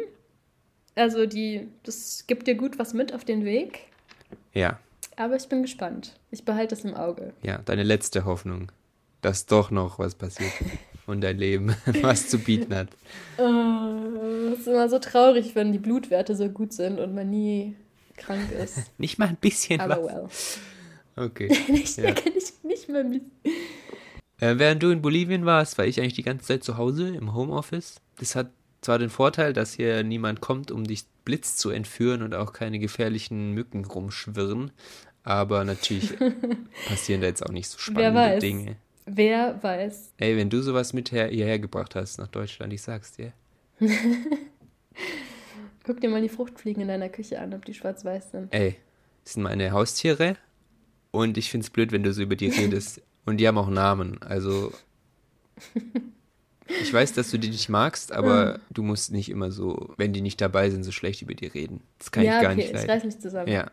Also 0.95 1.25
die, 1.25 1.67
das 1.83 2.23
gibt 2.27 2.47
dir 2.47 2.55
gut 2.55 2.79
was 2.79 2.93
mit 2.93 3.13
auf 3.13 3.25
den 3.25 3.43
Weg. 3.45 3.79
Ja, 4.53 4.79
Aber 5.17 5.35
ich 5.35 5.47
bin 5.49 5.61
gespannt. 5.63 6.13
Ich 6.31 6.45
behalte 6.45 6.73
es 6.75 6.83
im 6.85 6.93
Auge. 6.95 7.33
ja, 7.43 7.59
deine 7.65 7.83
letzte 7.83 8.25
Hoffnung, 8.25 8.71
dass 9.21 9.45
doch 9.45 9.69
noch 9.69 9.99
was 9.99 10.15
passiert 10.15 10.51
und 11.05 11.21
dein 11.21 11.37
Leben 11.37 11.75
was 12.01 12.29
zu 12.29 12.39
bieten 12.39 12.73
hat. 12.73 12.87
Oh, 13.37 14.51
es 14.53 14.59
ist 14.59 14.67
immer 14.67 14.87
so 14.89 14.99
traurig, 14.99 15.53
wenn 15.55 15.71
die 15.73 15.79
Blutwerte 15.79 16.35
so 16.35 16.47
gut 16.49 16.73
sind 16.73 16.99
und 16.99 17.13
man 17.13 17.29
nie 17.29 17.75
krank 18.17 18.51
ist. 18.51 18.91
Nicht 18.97 19.17
mal 19.19 19.27
ein 19.29 19.37
bisschen 19.37 19.79
Aber 19.79 20.03
was. 20.03 20.59
well. 21.15 21.25
Okay. 21.27 21.47
Nicht, 21.71 21.97
Ja. 21.97 22.09
nicht, 22.11 22.63
nicht 22.63 22.89
mehr 22.89 23.03
mit. 23.03 23.21
Äh, 24.39 24.57
während 24.57 24.81
du 24.81 24.89
in 24.89 25.01
Bolivien 25.01 25.45
warst, 25.45 25.77
war 25.77 25.85
ich 25.85 25.99
eigentlich 25.99 26.13
die 26.15 26.23
ganze 26.23 26.45
Zeit 26.47 26.63
zu 26.63 26.77
Hause 26.77 27.09
im 27.09 27.33
Homeoffice. 27.35 28.01
Das 28.19 28.35
hat 28.35 28.49
zwar 28.81 28.97
den 28.97 29.11
Vorteil, 29.11 29.53
dass 29.53 29.73
hier 29.73 30.03
niemand 30.03 30.41
kommt, 30.41 30.71
um 30.71 30.83
dich 30.85 31.05
Blitz 31.23 31.55
zu 31.55 31.69
entführen 31.69 32.23
und 32.23 32.33
auch 32.33 32.51
keine 32.51 32.79
gefährlichen 32.79 33.51
Mücken 33.53 33.85
rumschwirren, 33.85 34.71
aber 35.23 35.63
natürlich 35.63 36.13
passieren 36.87 37.21
da 37.21 37.27
jetzt 37.27 37.45
auch 37.45 37.51
nicht 37.51 37.69
so 37.69 37.77
spannende 37.77 38.19
weiß. 38.19 38.39
Dinge. 38.41 38.75
Wer 39.05 39.61
weiß. 39.61 40.13
Ey, 40.17 40.35
wenn 40.35 40.49
du 40.49 40.61
sowas 40.61 40.93
mit 40.93 41.11
her 41.11 41.27
hierher 41.27 41.59
gebracht 41.59 41.93
hast 41.95 42.17
nach 42.17 42.27
Deutschland, 42.27 42.73
ich 42.73 42.81
sag's 42.81 43.11
dir. 43.13 43.31
Guck 45.83 45.99
dir 45.99 46.09
mal 46.09 46.21
die 46.21 46.29
Fruchtfliegen 46.29 46.81
in 46.81 46.87
deiner 46.87 47.09
Küche 47.09 47.39
an, 47.39 47.53
ob 47.53 47.65
die 47.65 47.73
schwarz-weiß 47.73 48.31
sind. 48.31 48.53
Ey, 48.53 48.77
das 49.23 49.33
sind 49.33 49.43
meine 49.43 49.71
Haustiere 49.71 50.37
und 51.11 51.37
ich 51.37 51.51
find's 51.51 51.69
blöd, 51.69 51.91
wenn 51.91 52.03
du 52.03 52.13
so 52.13 52.21
über 52.21 52.35
die 52.35 52.47
redest. 52.49 53.01
Und 53.25 53.37
die 53.37 53.47
haben 53.47 53.57
auch 53.57 53.69
Namen, 53.69 54.21
also 54.21 54.73
ich 56.81 56.93
weiß, 56.93 57.13
dass 57.13 57.31
du 57.31 57.37
die 57.37 57.49
nicht 57.49 57.69
magst, 57.69 58.11
aber 58.11 58.59
du 58.69 58.83
musst 58.83 59.11
nicht 59.11 59.29
immer 59.29 59.51
so, 59.51 59.93
wenn 59.97 60.13
die 60.13 60.21
nicht 60.21 60.39
dabei 60.41 60.69
sind, 60.69 60.83
so 60.83 60.91
schlecht 60.91 61.21
über 61.21 61.33
die 61.33 61.47
reden. 61.47 61.81
Das 61.99 62.11
kann 62.11 62.23
ja, 62.23 62.37
ich 62.37 62.41
gar 62.41 62.51
okay, 62.51 62.55
nicht 62.55 62.67
ich 62.67 62.73
leiden. 62.73 62.89
reiß 62.89 63.03
mich 63.03 63.19
zusammen. 63.19 63.51
Ja, 63.51 63.69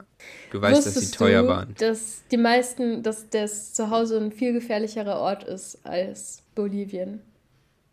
du 0.51 0.61
weißt, 0.61 0.79
dass 0.79 0.95
sie 0.95 1.01
Wusstest 1.01 1.15
teuer 1.15 1.43
du, 1.43 1.49
waren. 1.49 1.75
dass 1.79 2.23
die 2.31 2.37
meisten, 2.37 3.03
dass 3.03 3.29
das 3.31 3.73
Zuhause 3.73 4.19
ein 4.19 4.33
viel 4.33 4.53
gefährlicherer 4.53 5.19
Ort 5.19 5.45
ist 5.45 5.85
als 5.87 6.43
Bolivien. 6.55 7.21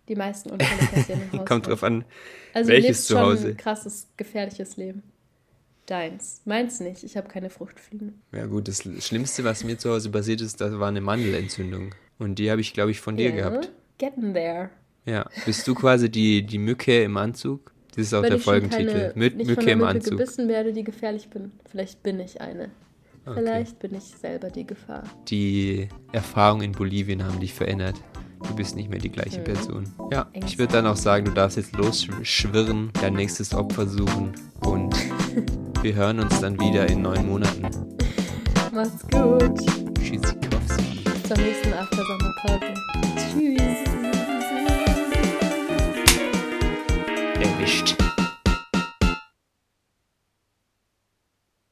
Die 0.07 0.15
meisten 0.15 0.51
Unfälle 0.51 0.87
passieren 0.89 1.21
im 1.31 1.39
Haus. 1.39 1.47
Kommt 1.47 1.67
drauf 1.67 1.83
an. 1.83 2.05
also 2.53 2.69
welches 2.69 2.85
du 2.85 2.87
lebst 2.89 3.07
schon 3.09 3.17
Zuhause. 3.17 3.47
ein 3.49 3.57
krasses, 3.57 4.07
gefährliches 4.17 4.77
Leben. 4.77 5.03
Deins. 5.85 6.41
Meins 6.45 6.79
nicht. 6.81 7.03
Ich 7.03 7.15
habe 7.15 7.27
keine 7.29 7.49
Fruchtfliegen. 7.49 8.21
Ja 8.33 8.45
gut, 8.45 8.67
das 8.67 8.83
Schlimmste, 9.05 9.43
was 9.45 9.63
mir 9.63 9.77
zu 9.77 9.89
Hause 9.89 10.09
passiert 10.09 10.41
ist, 10.41 10.59
das 10.59 10.77
war 10.79 10.89
eine 10.89 10.99
Mandelentzündung. 11.01 11.95
Und 12.19 12.39
die 12.39 12.51
habe 12.51 12.59
ich, 12.61 12.73
glaube 12.73 12.91
ich, 12.91 12.99
von 12.99 13.15
dir 13.15 13.29
Ja, 13.29 13.35
gehabt. 13.49 13.71
Getting 13.97 14.33
there. 14.33 14.69
Ja, 15.05 15.25
bist 15.45 15.65
du 15.67 15.73
quasi 15.75 16.09
die, 16.09 16.45
die 16.45 16.57
Mücke 16.57 17.03
im 17.03 17.15
Anzug? 17.15 17.71
Das 17.95 18.05
ist 18.07 18.13
auch 18.13 18.21
Wenn 18.21 18.31
der 18.31 18.39
Folgentitel. 18.39 18.91
keine, 18.91 19.11
Mü 19.15 19.29
nicht 19.29 19.47
Mücke 19.47 19.61
von 19.61 19.69
im 19.71 19.77
Mücke 19.79 19.89
Anzug. 19.89 20.11
gebissen 20.17 20.47
werde, 20.49 20.73
die 20.73 20.83
gefährlich 20.83 21.29
bin. 21.29 21.51
Vielleicht 21.69 22.03
bin 22.03 22.19
ich 22.19 22.41
eine. 22.41 22.69
Vielleicht 23.33 23.79
bin 23.79 23.93
ich 23.95 24.03
selber 24.03 24.49
die 24.49 24.65
Gefahr. 24.65 25.03
Die 25.29 25.89
Erfahrungen 26.13 26.63
in 26.63 26.71
Bolivien 26.73 27.25
haben 27.25 27.39
dich 27.39 27.53
verändert. 27.53 27.95
Du 28.44 28.56
bist 28.56 28.75
nicht 28.75 28.89
mehr 28.89 29.00
die 29.00 29.10
gleiche 29.12 29.38
Hm. 29.38 29.44
Person. 29.44 29.84
Ja, 30.12 30.27
ich 30.34 30.58
würde 30.58 30.74
dann 30.74 30.88
auch 30.88 30.96
sagen, 30.96 31.25
du 31.25 31.32
darfst 31.32 31.58
jetzt 31.58 31.75
losschwirren, 31.75 32.91
dein 33.01 33.13
nächstes 33.13 33.53
Opfer 33.53 33.88
suchen 33.88 34.34
und 34.62 34.96
wir 35.82 35.96
hören 35.96 36.20
uns 36.20 36.39
dann 36.39 36.60
wieder 36.60 36.88
in 36.89 37.01
neun 37.01 37.25
Monaten. 37.27 37.63
Mach's 38.74 39.01
gut. 39.12 39.60
Tschüssikowski. 40.00 41.03
Zur 41.27 41.38
nächsten 41.38 41.74
After-Sommerpause. 41.74 42.74
Tschüss. 43.34 43.88
Erwischt. 47.41 47.96